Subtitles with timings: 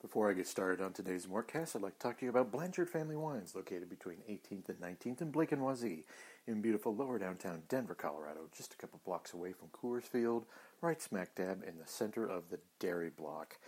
[0.00, 2.88] Before I get started on today's Mortcast, I'd like to talk to you about Blanchard
[2.88, 6.04] Family Wines, located between 18th and 19th in Blake and Wazee,
[6.46, 10.46] in beautiful lower downtown Denver, Colorado, just a couple blocks away from Coors Field,
[10.80, 13.58] right smack dab in the center of the dairy block.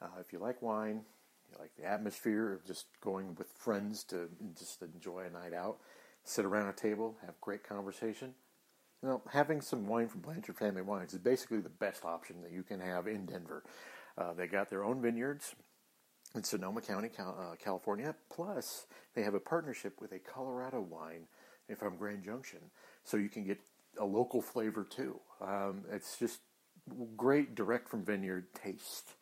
[0.00, 1.02] Uh, if you like wine,
[1.50, 5.76] you like the atmosphere of just going with friends to just enjoy a night out,
[6.24, 8.32] sit around a table, have great conversation,
[9.02, 12.50] you know, having some wine from Blanchard Family Wines is basically the best option that
[12.50, 13.62] you can have in Denver.
[14.16, 15.54] Uh, they got their own vineyards
[16.34, 18.14] in Sonoma County, uh, California.
[18.30, 21.26] Plus, they have a partnership with a Colorado wine
[21.76, 22.58] from Grand Junction,
[23.04, 23.58] so you can get
[23.98, 25.20] a local flavor too.
[25.40, 26.40] Um, it's just
[27.16, 29.12] great direct from vineyard taste.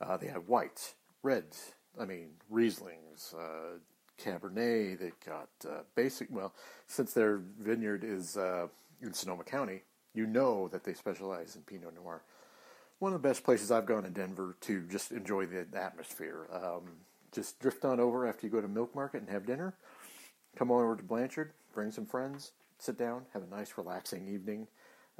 [0.00, 3.78] Uh, they have whites, reds, I mean Rieslings, uh,
[4.22, 5.00] Cabernet.
[5.00, 6.28] They've got uh, basic.
[6.30, 6.54] Well,
[6.86, 8.68] since their vineyard is uh,
[9.00, 9.82] in Sonoma County,
[10.14, 12.22] you know that they specialize in Pinot Noir
[12.98, 16.48] one of the best places I've gone in Denver to just enjoy the atmosphere.
[16.52, 16.82] Um,
[17.32, 19.74] just drift on over after you go to Milk Market and have dinner.
[20.56, 24.66] Come on over to Blanchard, bring some friends, sit down, have a nice, relaxing evening,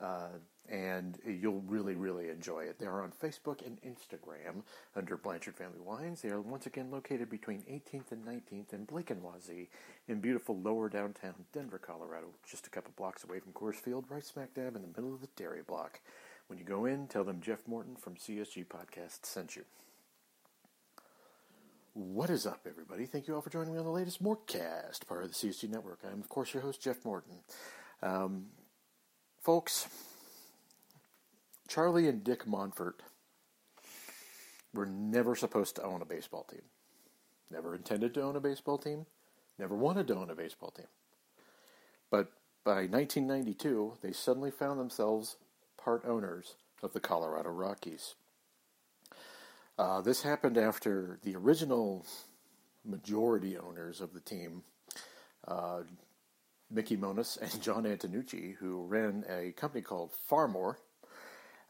[0.02, 0.28] uh,
[0.68, 2.78] and you'll really, really enjoy it.
[2.78, 4.62] They are on Facebook and Instagram
[4.96, 6.22] under Blanchard Family Wines.
[6.22, 9.68] They are once again located between 18th and 19th in Blake and Wazee
[10.08, 14.24] in beautiful lower downtown Denver, Colorado, just a couple blocks away from Coors Field, right
[14.24, 16.00] smack dab in the middle of the dairy block.
[16.48, 19.64] When you go in, tell them Jeff Morton from CSG Podcast sent you.
[21.92, 23.04] What is up, everybody?
[23.04, 25.98] Thank you all for joining me on the latest Mortcast, part of the CSG Network.
[26.10, 27.34] I'm, of course, your host, Jeff Morton.
[28.02, 28.46] Um,
[29.42, 29.88] folks,
[31.68, 33.00] Charlie and Dick Monfort
[34.72, 36.62] were never supposed to own a baseball team.
[37.50, 39.04] Never intended to own a baseball team.
[39.58, 40.86] Never wanted to own a baseball team.
[42.10, 42.32] But
[42.64, 45.36] by 1992, they suddenly found themselves
[45.82, 48.14] part owners of the Colorado Rockies.
[49.78, 52.04] Uh, this happened after the original
[52.84, 54.62] majority owners of the team,
[55.46, 55.82] uh,
[56.70, 60.78] Mickey Monus and John Antonucci, who ran a company called Phar-Mor,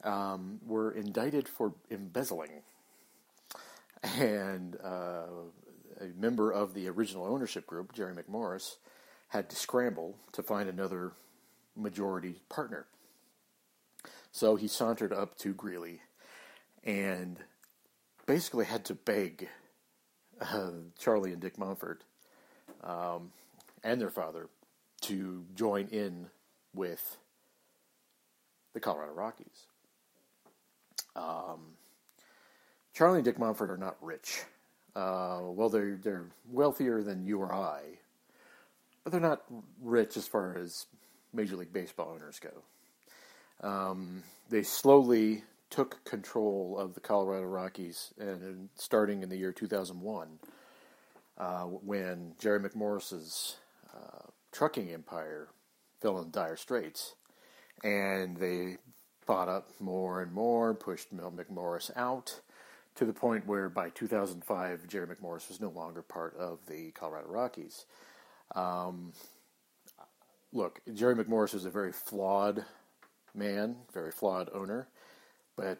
[0.05, 2.62] um, were indicted for embezzling.
[4.03, 5.27] And uh,
[6.00, 8.77] a member of the original ownership group, Jerry McMorris,
[9.28, 11.12] had to scramble to find another
[11.77, 12.87] majority partner.
[14.38, 16.00] So he sauntered up to Greeley
[16.84, 17.41] and
[18.25, 19.49] basically had to beg
[20.41, 22.03] uh, Charlie and Dick Monfort
[22.84, 23.32] um,
[23.82, 24.48] and their father
[25.00, 26.28] to join in
[26.72, 27.16] with
[28.75, 29.66] the Colorado Rockies.
[31.16, 31.72] Um,
[32.94, 34.44] Charlie and Dick Monfort are not rich.
[34.94, 37.81] Uh, well, they're they're wealthier than you or I,
[39.03, 39.43] but they're not
[39.82, 40.87] rich as far as
[41.32, 42.62] Major League Baseball owners go.
[43.63, 50.39] Um, they slowly took control of the Colorado Rockies, and starting in the year 2001,
[51.37, 53.57] uh, when Jerry McMorris's
[53.95, 55.49] uh, trucking empire
[56.01, 57.15] fell in dire straits,
[57.85, 58.79] and they
[59.27, 62.41] bought up more and more, pushed Mel McMorris out
[62.95, 67.29] to the point where by 2005, Jerry McMorris was no longer part of the Colorado
[67.29, 67.85] Rockies.
[68.57, 69.13] Um,
[70.53, 72.65] look, Jerry McMorris was a very flawed
[73.38, 74.88] man, very flawed owner,
[75.56, 75.78] but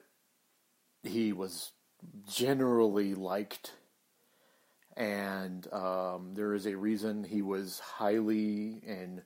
[1.03, 1.73] he was
[2.29, 3.73] generally liked,
[4.97, 9.23] and um, there is a reason he was highly and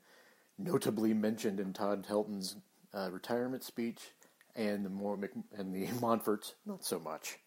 [0.59, 2.57] notably mentioned in Todd Helton's
[2.95, 4.13] uh, retirement speech,
[4.55, 5.19] and the more
[5.57, 7.39] and the Monforts not so much,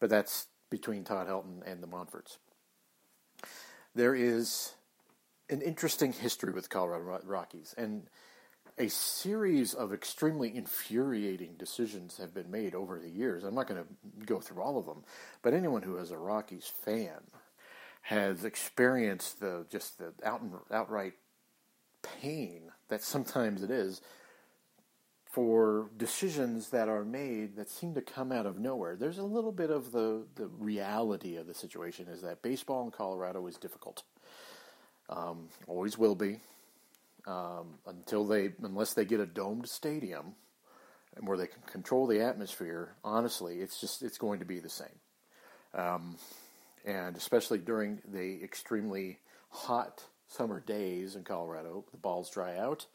[0.00, 2.38] but that's between Todd Helton and the Monforts.
[3.94, 4.74] There is
[5.48, 8.08] an interesting history with Colorado Rockies, and
[8.78, 13.42] a series of extremely infuriating decisions have been made over the years.
[13.42, 15.04] I'm not going to go through all of them,
[15.42, 17.20] but anyone who is a Rockies fan
[18.02, 21.14] has experienced the just the out and, outright
[22.20, 24.00] pain that sometimes it is
[25.24, 28.96] for decisions that are made that seem to come out of nowhere.
[28.96, 32.90] There's a little bit of the, the reality of the situation is that baseball in
[32.90, 34.02] Colorado is difficult.
[35.08, 36.40] Um, always will be
[37.26, 40.34] um, until they, unless they get a domed stadium
[41.16, 42.94] and where they can control the atmosphere.
[43.02, 44.98] Honestly, it's just it's going to be the same,
[45.74, 46.16] um,
[46.84, 49.18] and especially during the extremely
[49.48, 52.86] hot summer days in Colorado, the balls dry out,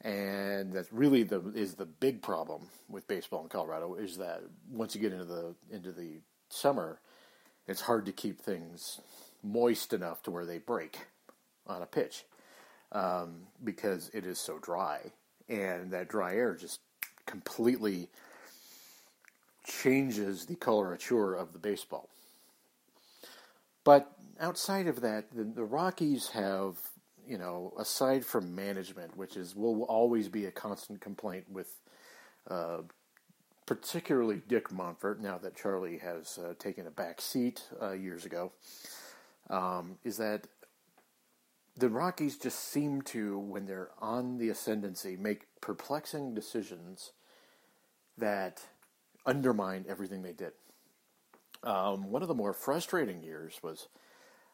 [0.00, 4.94] and that's really the is the big problem with baseball in Colorado is that once
[4.94, 6.20] you get into the into the
[6.50, 7.00] summer,
[7.66, 9.00] it's hard to keep things
[9.42, 10.98] moist enough to where they break
[11.66, 12.24] on a pitch
[12.94, 15.00] um, because it is so dry,
[15.48, 16.80] and that dry air just
[17.26, 18.08] completely
[19.66, 22.08] changes the colorature of the baseball.
[23.82, 24.10] But
[24.40, 26.76] outside of that, the, the Rockies have,
[27.26, 31.74] you know, aside from management, which is will always be a constant complaint with,
[32.48, 32.78] uh,
[33.66, 35.20] particularly Dick Monfort.
[35.20, 38.52] Now that Charlie has uh, taken a back seat uh, years ago,
[39.50, 40.46] um, is that
[41.76, 47.12] the Rockies just seem to, when they're on the ascendancy, make perplexing decisions
[48.16, 48.62] that
[49.26, 50.52] undermine everything they did.
[51.62, 53.88] Um, one of the more frustrating years was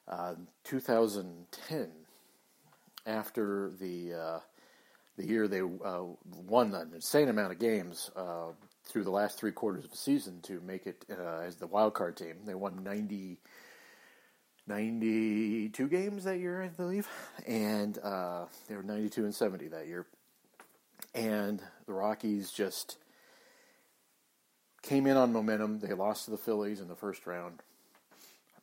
[0.08, 0.34] uh,
[0.64, 1.90] 2010,
[3.06, 4.38] after the uh,
[5.16, 6.02] the year they uh,
[6.46, 8.52] won an insane amount of games uh,
[8.84, 11.94] through the last three quarters of the season to make it uh, as the wild
[11.94, 12.36] card team.
[12.46, 13.38] They won 90,
[14.66, 17.08] 92 games that year, I believe,
[17.46, 20.06] and uh, they were 92 and 70 that year.
[21.14, 22.98] And the Rockies just
[24.82, 25.80] came in on momentum.
[25.80, 27.62] They lost to the Phillies in the first round.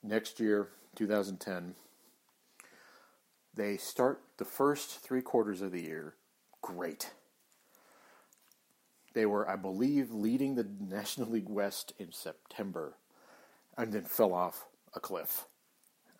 [0.03, 1.75] Next year, 2010,
[3.53, 6.13] they start the first three quarters of the year
[6.61, 7.11] great.
[9.13, 12.93] They were, I believe, leading the National League West in September
[13.77, 15.45] and then fell off a cliff.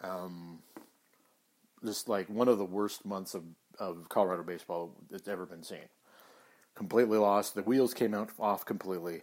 [0.02, 0.60] Um,
[1.84, 3.44] just like one of the worst months of,
[3.80, 5.90] of Colorado baseball that's ever been seen.
[6.76, 7.56] Completely lost.
[7.56, 9.22] The wheels came out off completely.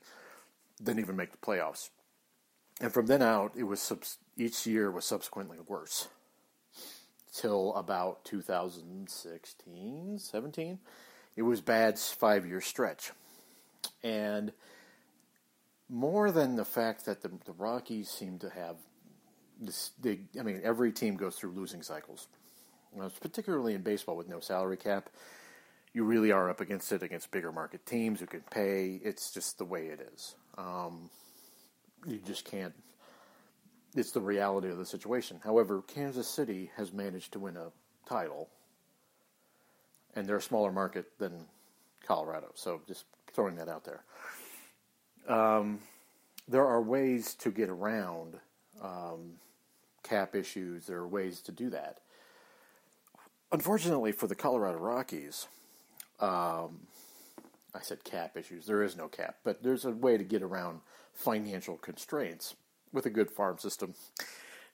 [0.82, 1.90] Didn't even make the playoffs.
[2.80, 3.92] And from then out, it was
[4.36, 6.08] each year was subsequently worse.
[7.32, 10.78] Till about 2016, 17,
[11.36, 13.10] it was bad five year stretch,
[14.04, 14.52] and
[15.88, 18.76] more than the fact that the, the Rockies seemed to have
[19.66, 22.28] this, they, I mean, every team goes through losing cycles.
[23.20, 25.11] particularly in baseball with no salary cap,
[25.93, 29.00] you really are up against it against bigger market teams who can pay.
[29.02, 30.34] It's just the way it is.
[30.58, 31.11] Um,
[32.06, 32.75] you just can't.
[33.94, 35.40] It's the reality of the situation.
[35.43, 37.70] However, Kansas City has managed to win a
[38.08, 38.49] title,
[40.17, 41.46] and they're a smaller market than
[42.05, 42.50] Colorado.
[42.55, 44.02] So just throwing that out there.
[45.28, 45.78] Um,
[46.49, 48.37] there are ways to get around
[48.82, 49.34] um,
[50.04, 50.86] cap issues.
[50.86, 51.98] There are ways to do that.
[53.50, 55.48] Unfortunately for the Colorado Rockies,
[56.20, 56.86] um,
[57.74, 58.66] I said cap issues.
[58.66, 60.80] There is no cap, but there's a way to get around
[61.12, 62.54] financial constraints
[62.92, 63.94] with a good farm system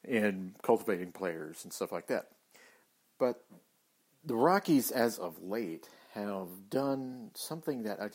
[0.06, 2.28] and cultivating players and stuff like that.
[3.18, 3.44] But
[4.24, 8.08] the Rockies, as of late, have done something that I,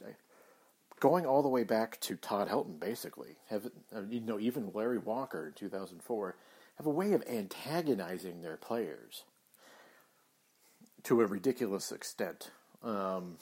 [0.99, 3.69] going all the way back to Todd Helton, basically, have
[4.09, 6.35] you know even Larry Walker in 2004
[6.77, 9.23] have a way of antagonizing their players
[11.03, 12.51] to a ridiculous extent.
[12.83, 13.37] Um,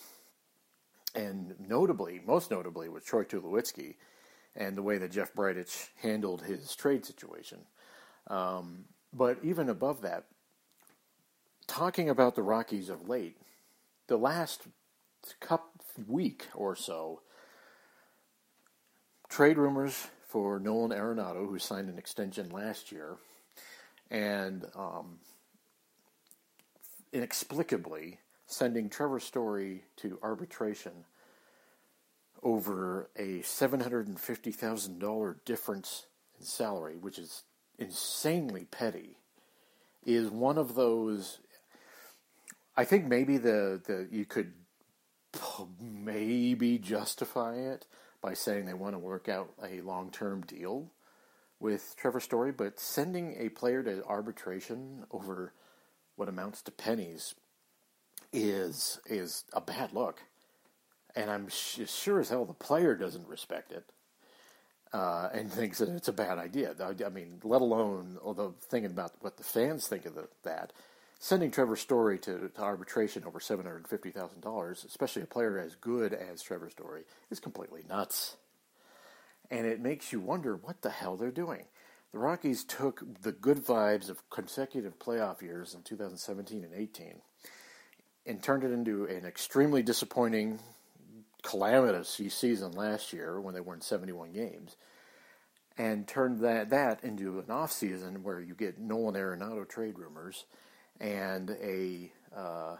[1.16, 3.96] and notably, most notably, with Troy Tulowitzki
[4.56, 7.60] and the way that Jeff Bridich handled his trade situation.
[8.28, 10.26] Um, but even above that,
[11.68, 13.38] talking about the Rockies of late,
[14.08, 14.64] the last
[15.40, 17.22] cup week or so,
[19.30, 23.18] trade rumors for Nolan Arenado, who signed an extension last year,
[24.10, 25.20] and um,
[27.12, 31.06] inexplicably sending Trevor Story to arbitration
[32.42, 36.08] over a $750,000 difference
[36.40, 37.44] in salary, which is
[37.78, 39.18] insanely petty,
[40.04, 41.42] is one of those.
[42.76, 44.54] I think maybe the, the you could
[45.80, 47.86] maybe justify it
[48.24, 50.90] by saying they want to work out a long term deal
[51.60, 55.54] with Trevor Story, but sending a player to arbitration over
[56.16, 57.36] what amounts to pennies
[58.32, 60.24] is is a bad look,
[61.16, 63.86] and I'm sh- sure as hell the player doesn't respect it.
[64.94, 66.74] Uh, and thinks that it's a bad idea.
[67.06, 70.72] I mean, let alone although thinking about what the fans think of the, that,
[71.24, 75.58] sending Trevor Story to, to arbitration over seven hundred fifty thousand dollars, especially a player
[75.58, 78.36] as good as Trevor Story, is completely nuts.
[79.50, 81.64] And it makes you wonder what the hell they're doing.
[82.12, 87.22] The Rockies took the good vibes of consecutive playoff years in 2017 and 18
[88.26, 90.60] and turned it into an extremely disappointing,
[91.42, 94.76] calamitous season last year when they won 71 games,
[95.78, 100.44] and turned that, that into an off season where you get Nolan Arenado trade rumors
[101.00, 102.76] and a uh,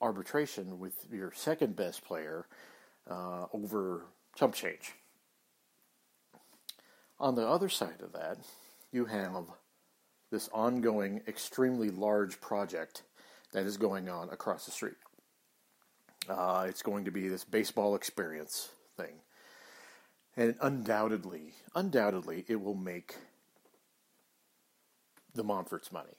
[0.00, 2.46] arbitration with your second best player
[3.10, 4.92] uh, over chump change.
[7.20, 8.38] On the other side of that,
[8.92, 9.46] you have
[10.30, 13.02] this ongoing, extremely large project
[13.52, 14.94] that is going on across the street.
[16.28, 19.14] Uh, it's going to be this baseball experience thing.
[20.36, 23.16] And undoubtedly, undoubtedly, it will make
[25.34, 26.14] the Monfort's money.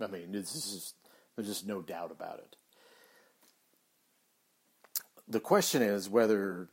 [0.00, 0.94] I mean, this is
[1.36, 2.56] there's just no doubt about it.
[5.28, 6.68] The question is whether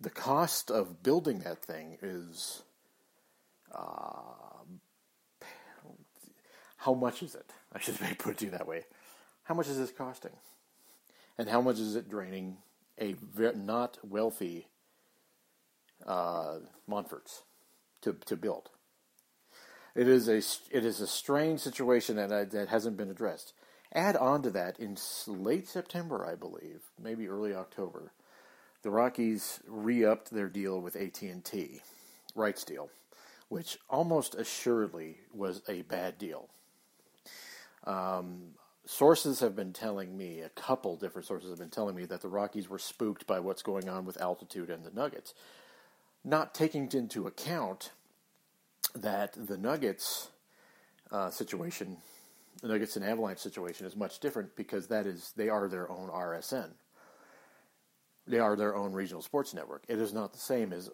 [0.00, 2.62] the cost of building that thing is
[3.74, 4.38] uh,
[6.78, 7.52] how much is it?
[7.72, 8.84] I should put it to you that way.
[9.42, 10.32] How much is this costing?
[11.36, 12.58] And how much is it draining
[13.00, 13.14] a
[13.54, 14.68] not wealthy
[16.06, 16.58] uh,
[16.88, 17.42] Monforts
[18.02, 18.70] to, to build?
[19.98, 20.36] It is a
[20.70, 23.52] it is a strange situation that uh, that hasn't been addressed.
[23.92, 28.12] Add on to that in late September, I believe, maybe early October,
[28.82, 31.80] the Rockies re-upped their deal with AT&T,
[32.36, 32.90] rights deal,
[33.48, 36.48] which almost assuredly was a bad deal.
[37.82, 38.50] Um,
[38.84, 42.28] sources have been telling me, a couple different sources have been telling me that the
[42.28, 45.34] Rockies were spooked by what's going on with altitude and the Nuggets,
[46.22, 47.90] not taking into account
[48.94, 50.28] that the Nuggets
[51.10, 51.98] uh, situation,
[52.62, 56.08] the Nuggets and Avalanche situation, is much different because that is they are their own
[56.08, 56.70] RSN.
[58.26, 59.84] They are their own regional sports network.
[59.88, 60.90] It is not the same as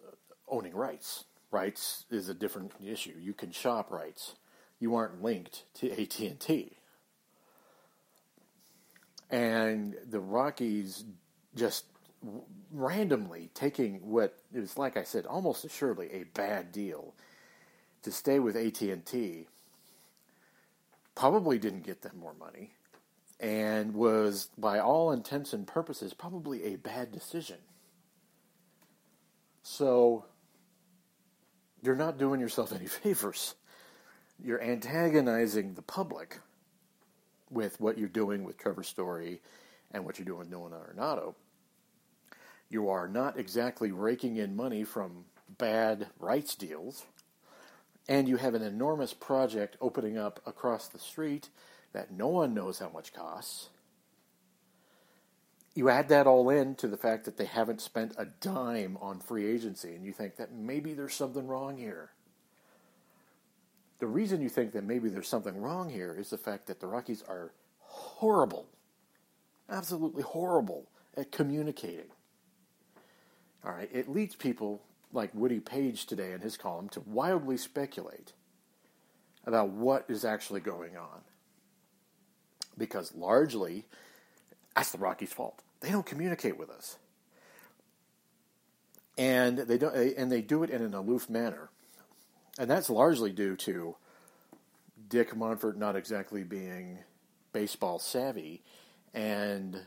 [0.47, 1.25] owning rights.
[1.51, 3.13] Rights is a different issue.
[3.19, 4.35] You can shop rights.
[4.79, 6.77] You aren't linked to AT and T.
[9.29, 11.03] And the Rockies
[11.55, 11.85] just
[12.71, 17.15] randomly taking what is, like I said, almost assuredly a bad deal
[18.05, 19.47] to stay with AT and T.
[21.15, 22.73] Probably didn't get them more money
[23.39, 27.57] and was, by all intents and purposes, probably a bad decision.
[29.63, 30.25] So,
[31.81, 33.55] you're not doing yourself any favors.
[34.43, 36.39] You're antagonizing the public
[37.49, 39.41] with what you're doing with Trevor Story
[39.91, 41.33] and what you're doing with Nolan Arenado.
[42.69, 45.25] You are not exactly raking in money from
[45.57, 47.05] bad rights deals,
[48.07, 51.49] and you have an enormous project opening up across the street
[51.93, 53.69] that no one knows how much costs.
[55.73, 59.19] You add that all in to the fact that they haven't spent a dime on
[59.19, 62.11] free agency, and you think that maybe there's something wrong here.
[63.99, 66.87] The reason you think that maybe there's something wrong here is the fact that the
[66.87, 68.67] Rockies are horrible,
[69.69, 70.85] absolutely horrible
[71.17, 72.11] at communicating.
[73.65, 74.81] All right, it leads people
[75.15, 78.33] like Woody Paige today in his column to wildly speculate
[79.45, 81.21] about what is actually going on
[82.77, 83.85] because largely
[84.75, 85.61] that's the Rockies' fault.
[85.79, 86.97] They don't communicate with us,
[89.17, 91.69] and they don't, and they do it in an aloof manner,
[92.57, 93.95] and that's largely due to
[95.07, 96.99] Dick Monfort not exactly being
[97.53, 98.63] baseball savvy,
[99.13, 99.79] and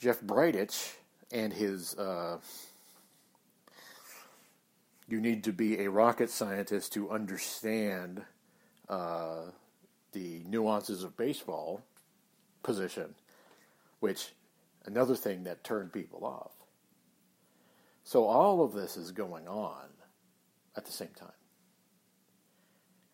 [0.00, 0.94] Jeff Bridich
[1.30, 1.94] and his.
[1.94, 2.38] Uh,
[5.08, 8.22] you need to be a rocket scientist to understand
[8.88, 9.42] uh,
[10.12, 11.82] the nuances of baseball
[12.62, 13.14] position,
[14.00, 14.32] which
[14.84, 16.52] another thing that turned people off.
[18.02, 19.88] So all of this is going on
[20.76, 21.30] at the same time.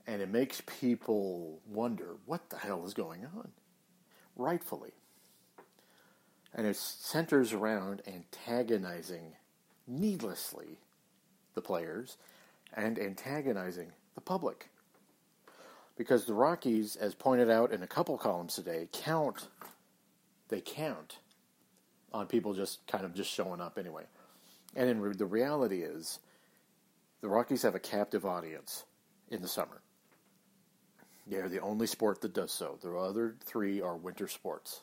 [0.07, 3.53] And it makes people wonder what the hell is going on,
[4.37, 4.93] rightfully.
[6.55, 9.37] And it centers around antagonizing
[9.87, 10.79] needlessly
[11.55, 12.17] the players
[12.75, 14.69] and antagonizing the public
[15.97, 19.49] because the Rockies, as pointed out in a couple columns today, count.
[20.49, 21.19] They count
[22.13, 24.05] on people just kind of just showing up anyway.
[24.75, 26.19] And in re- the reality is,
[27.21, 28.85] the Rockies have a captive audience
[29.31, 29.81] in the summer.
[31.27, 32.79] They're the only sport that does so.
[32.83, 34.81] The other three are winter sports.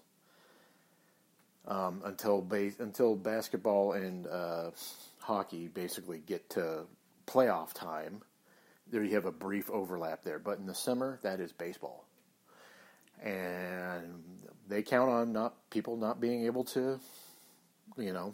[1.67, 4.71] Um, until ba- until basketball and uh,
[5.29, 6.85] hockey basically get to
[7.27, 8.21] playoff time,
[8.89, 10.39] there you have a brief overlap there.
[10.39, 12.05] But in the summer, that is baseball,
[13.23, 14.23] and
[14.67, 16.99] they count on not people not being able to,
[17.95, 18.33] you know,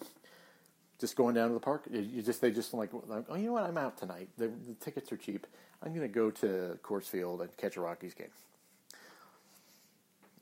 [0.97, 1.83] just going down to the park.
[1.91, 3.63] You just they just like, oh, you know what?
[3.63, 4.29] I'm out tonight.
[4.37, 5.45] The, the tickets are cheap.
[5.83, 8.31] I'm going to go to Coors Field and catch a Rockies game.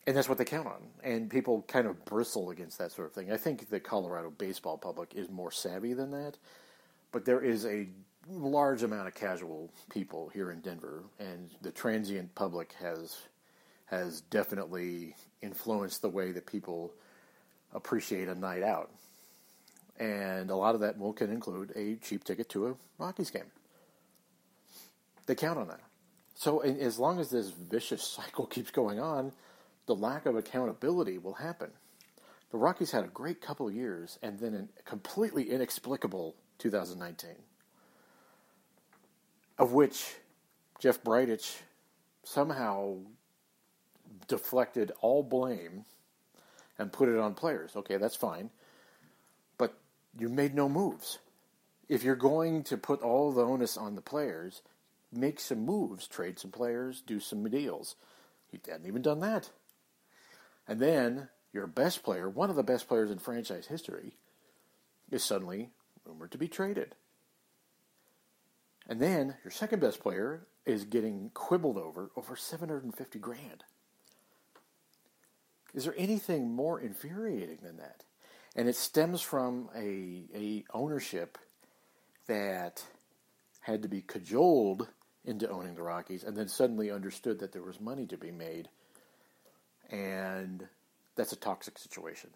[0.06, 0.82] And that's what they count on.
[1.04, 3.32] And people kind of bristle against that sort of thing.
[3.32, 6.38] I think the Colorado baseball public is more savvy than that.
[7.12, 7.88] But there is a
[8.30, 13.18] large amount of casual people here in Denver, and the transient public has
[13.86, 16.92] has definitely influenced the way that people
[17.74, 18.90] appreciate a night out.
[20.00, 23.52] And a lot of that will can include a cheap ticket to a Rockies game.
[25.28, 25.82] They count on that.
[26.36, 29.32] So as long as this vicious cycle keeps going on,
[29.86, 31.72] the lack of accountability will happen.
[32.52, 37.32] The Rockies had a great couple years and then a completely inexplicable 2019
[39.58, 40.16] of which
[40.80, 41.58] Jeff Bridich
[42.24, 42.98] somehow
[44.28, 45.86] deflected all blame
[46.80, 47.76] and put it on players.
[47.76, 48.50] Okay, that's fine.
[49.58, 49.78] But
[50.18, 51.20] you made no moves.
[51.90, 54.62] If you're going to put all the onus on the players,
[55.12, 57.96] make some moves, trade some players, do some deals.
[58.52, 59.50] He hadn't even done that.
[60.68, 64.18] And then your best player, one of the best players in franchise history,
[65.12, 65.70] is suddenly
[66.06, 66.96] rumored to be traded.
[68.88, 73.64] And then your second best player is getting quibbled over over 750 grand.
[75.74, 78.04] Is there anything more infuriating than that?
[78.56, 81.38] And it stems from a, a ownership
[82.28, 82.84] that
[83.62, 84.88] had to be cajoled
[85.26, 88.70] into owning the Rockies and then suddenly understood that there was money to be made.
[89.94, 90.68] And
[91.16, 92.32] that's a toxic situation.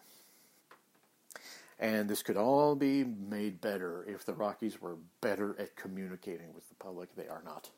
[1.80, 6.68] And this could all be made better if the Rockies were better at communicating with
[6.68, 7.14] the public.
[7.16, 7.70] They are not.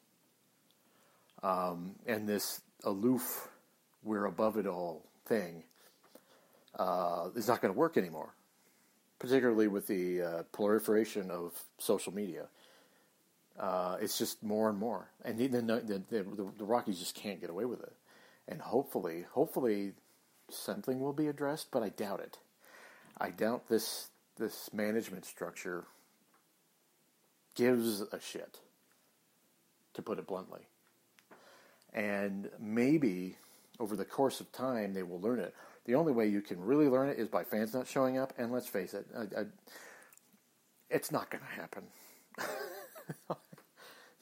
[1.43, 3.49] Um, and this aloof,
[4.03, 5.65] we're above it all thing
[6.79, 8.35] uh, is not going to work anymore,
[9.19, 12.47] particularly with the uh, proliferation of social media.
[13.59, 17.51] Uh, it's just more and more, and the, the, the, the, Rockies just can't get
[17.51, 17.93] away with it.
[18.51, 19.93] And hopefully, hopefully,
[20.51, 22.39] something will be addressed, but I doubt it.
[23.17, 25.85] I doubt this this management structure
[27.55, 28.59] gives a shit,
[29.95, 30.63] to put it bluntly.
[31.93, 33.37] And maybe
[33.79, 35.55] over the course of time they will learn it.
[35.85, 38.33] The only way you can really learn it is by fans not showing up.
[38.39, 39.45] And let's face it, I, I,
[40.89, 41.83] it's not going to happen.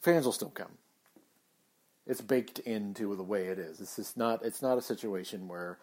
[0.01, 0.77] fans will still come.
[2.09, 3.79] It's baked into the way it is.
[3.79, 4.43] It's just not.
[4.43, 5.77] It's not a situation where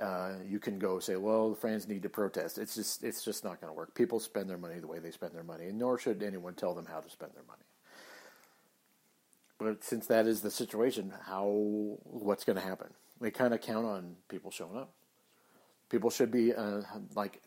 [0.00, 3.04] uh, you can go say, "Well, the fans need to protest." It's just.
[3.04, 3.94] It's just not going to work.
[3.94, 6.74] People spend their money the way they spend their money, and nor should anyone tell
[6.74, 7.64] them how to spend their money.
[9.58, 12.88] But since that is the situation, how what's going to happen?
[13.20, 14.90] They kind of count on people showing up.
[15.90, 16.80] People should be uh,
[17.14, 17.42] like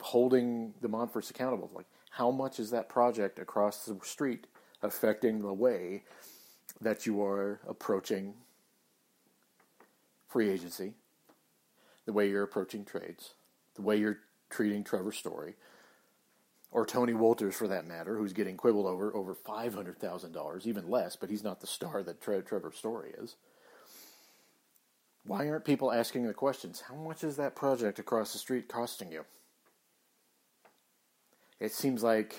[0.00, 1.72] holding the Monforts accountable.
[1.74, 4.46] Like, how much is that project across the street
[4.80, 6.04] affecting the way
[6.80, 8.34] that you are approaching
[10.28, 10.94] free agency,
[12.06, 13.34] the way you're approaching trades,
[13.74, 14.18] the way you're
[14.50, 15.54] treating Trevor Story,
[16.70, 20.66] or Tony Wolters for that matter, who's getting quibbled over over five hundred thousand dollars,
[20.66, 23.36] even less, but he's not the star that Tre- Trevor Story is.
[25.26, 26.82] Why aren't people asking the questions?
[26.82, 29.24] How much is that project across the street costing you?
[31.60, 32.34] It seems like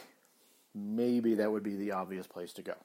[0.76, 2.76] maybe that would be the obvious place to go.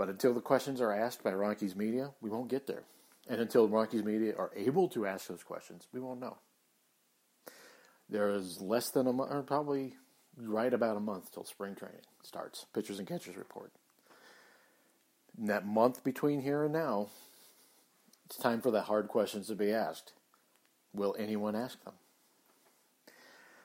[0.00, 2.84] But until the questions are asked by Rockies media, we won't get there.
[3.28, 6.38] And until Rockies media are able to ask those questions, we won't know.
[8.08, 9.96] There is less than a month, or probably
[10.38, 12.64] right about a month till spring training starts.
[12.72, 13.72] Pitchers and catchers report.
[15.38, 17.08] In that month between here and now,
[18.24, 20.14] it's time for the hard questions to be asked.
[20.94, 21.96] Will anyone ask them?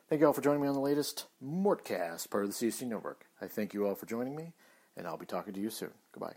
[0.10, 3.26] Thank you all for joining me on the latest Mortcast, part of the CSG Network.
[3.42, 4.52] I thank you all for joining me,
[4.98, 5.92] and I'll be talking to you soon.
[6.12, 6.36] Goodbye.